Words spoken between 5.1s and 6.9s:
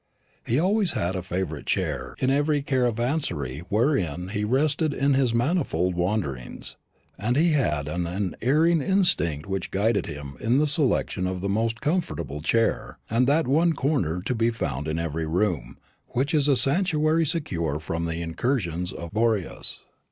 his manifold wanderings,